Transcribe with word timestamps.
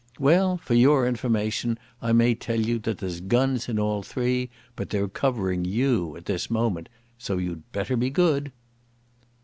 Well, 0.17 0.57
for 0.57 0.73
your 0.73 1.05
information 1.07 1.77
I 2.01 2.11
may 2.11 2.33
tell 2.33 2.59
you 2.59 2.79
that 2.79 2.97
there's 2.97 3.21
guns 3.21 3.69
in 3.69 3.77
all 3.77 4.01
three, 4.01 4.49
but 4.75 4.89
they're 4.89 5.07
covering 5.07 5.63
you 5.63 6.17
at 6.17 6.25
this 6.25 6.49
moment. 6.49 6.89
So 7.19 7.37
you'd 7.37 7.71
better 7.71 7.95
be 7.95 8.09
good." 8.09 8.51